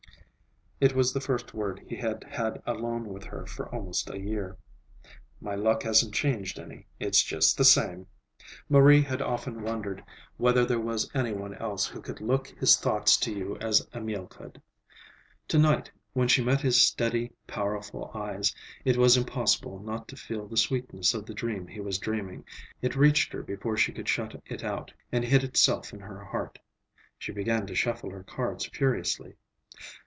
It 0.83 0.95
was 0.95 1.13
the 1.13 1.21
first 1.21 1.53
word 1.53 1.79
he 1.85 1.95
had 1.95 2.23
had 2.23 2.59
alone 2.65 3.05
with 3.09 3.23
her 3.25 3.45
for 3.45 3.69
almost 3.69 4.09
a 4.09 4.19
year. 4.19 4.57
"My 5.39 5.53
luck 5.53 5.83
hasn't 5.83 6.15
changed 6.15 6.57
any. 6.57 6.87
It's 6.99 7.21
just 7.21 7.55
the 7.55 7.63
same." 7.63 8.07
Marie 8.67 9.03
had 9.03 9.21
often 9.21 9.61
wondered 9.61 10.03
whether 10.37 10.65
there 10.65 10.79
was 10.79 11.07
anyone 11.13 11.53
else 11.53 11.85
who 11.85 12.01
could 12.01 12.19
look 12.19 12.47
his 12.47 12.77
thoughts 12.77 13.15
to 13.17 13.31
you 13.31 13.57
as 13.59 13.87
Emil 13.93 14.25
could. 14.25 14.59
To 15.49 15.59
night, 15.59 15.91
when 16.13 16.27
she 16.27 16.43
met 16.43 16.61
his 16.61 16.81
steady, 16.83 17.31
powerful 17.45 18.09
eyes, 18.15 18.51
it 18.83 18.97
was 18.97 19.15
impossible 19.15 19.77
not 19.83 20.07
to 20.07 20.15
feel 20.15 20.47
the 20.47 20.57
sweetness 20.57 21.13
of 21.13 21.27
the 21.27 21.35
dream 21.35 21.67
he 21.67 21.79
was 21.79 21.99
dreaming; 21.99 22.43
it 22.81 22.95
reached 22.95 23.33
her 23.33 23.43
before 23.43 23.77
she 23.77 23.91
could 23.91 24.09
shut 24.09 24.35
it 24.47 24.63
out, 24.63 24.91
and 25.11 25.25
hid 25.25 25.43
itself 25.43 25.93
in 25.93 25.99
her 25.99 26.25
heart. 26.25 26.57
She 27.19 27.31
began 27.31 27.67
to 27.67 27.75
shuffle 27.75 28.09
her 28.09 28.23
cards 28.23 28.65
furiously. 28.65 29.35